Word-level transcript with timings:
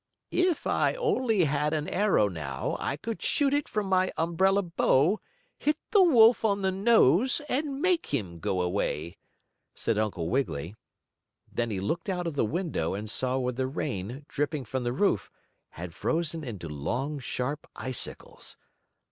"If 0.31 0.65
I 0.65 0.95
only 0.95 1.43
had 1.43 1.75
an 1.75 1.87
arrow 1.87 2.27
now 2.27 2.75
I 2.79 2.97
could 2.97 3.21
shoot 3.21 3.53
it 3.53 3.69
from 3.69 3.85
my 3.85 4.11
umbrella 4.17 4.63
bow, 4.63 5.19
hit 5.59 5.77
the 5.91 6.01
wolf 6.01 6.43
on 6.43 6.63
the 6.63 6.71
nose 6.71 7.39
and 7.47 7.83
make 7.83 8.07
him 8.11 8.39
go 8.39 8.63
away," 8.63 9.17
said 9.75 9.99
Uncle 9.99 10.27
Wiggily. 10.27 10.73
Then 11.51 11.69
he 11.69 11.79
looked 11.79 12.09
out 12.09 12.25
of 12.25 12.33
the 12.33 12.43
window 12.45 12.95
and 12.95 13.11
saw 13.11 13.37
where 13.37 13.53
the 13.53 13.67
rain, 13.67 14.25
dripping 14.27 14.65
from 14.65 14.83
the 14.83 14.91
roof, 14.91 15.29
had 15.69 15.93
frozen 15.93 16.43
into 16.43 16.67
long, 16.67 17.19
sharp 17.19 17.67
icicles. 17.75 18.57